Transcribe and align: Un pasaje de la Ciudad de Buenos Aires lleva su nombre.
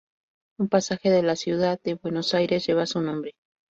Un 0.57 0.67
pasaje 0.67 1.11
de 1.11 1.21
la 1.21 1.35
Ciudad 1.35 1.79
de 1.79 1.93
Buenos 1.93 2.33
Aires 2.33 2.65
lleva 2.65 2.87
su 2.87 3.01
nombre. 3.01 3.35